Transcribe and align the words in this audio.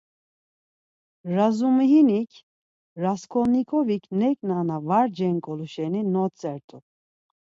Razumihinik, 1.35 2.31
Rasǩolnikovik 3.03 4.03
neǩna 4.19 4.57
na 4.67 4.77
var 4.87 5.07
cenǩolu 5.17 5.67
şeni 5.73 6.01
notzert̆u. 6.13 6.77